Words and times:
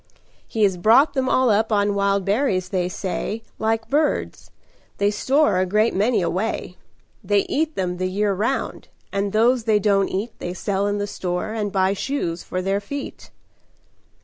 He 0.47 0.63
has 0.63 0.77
brought 0.77 1.13
them 1.13 1.29
all 1.29 1.51
up 1.51 1.71
on 1.71 1.93
wild 1.93 2.25
berries, 2.25 2.69
they 2.69 2.89
say, 2.89 3.43
Like 3.59 3.87
birds. 3.87 4.49
They 4.97 5.11
store 5.11 5.59
a 5.59 5.65
great 5.67 5.93
many 5.93 6.23
away. 6.23 6.77
They 7.23 7.41
eat 7.47 7.75
them 7.75 7.97
the 7.97 8.09
year 8.09 8.33
round, 8.33 8.87
and 9.13 9.31
those 9.31 9.65
they 9.65 9.77
don't 9.77 10.09
eat 10.09 10.31
They 10.39 10.55
sell 10.55 10.87
in 10.87 10.97
the 10.97 11.05
store 11.05 11.53
and 11.53 11.71
buy 11.71 11.93
shoes 11.93 12.41
for 12.41 12.63
their 12.63 12.79
feet." 12.81 13.29